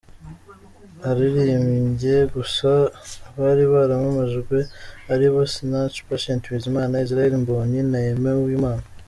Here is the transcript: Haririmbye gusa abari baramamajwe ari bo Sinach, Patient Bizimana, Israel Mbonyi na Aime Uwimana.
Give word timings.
Haririmbye 1.03 2.15
gusa 2.33 2.69
abari 3.29 3.63
baramamajwe 3.73 4.57
ari 5.13 5.27
bo 5.33 5.41
Sinach, 5.53 5.95
Patient 6.09 6.43
Bizimana, 6.53 7.03
Israel 7.05 7.33
Mbonyi 7.41 7.81
na 7.91 7.99
Aime 8.05 8.31
Uwimana. 8.41 8.85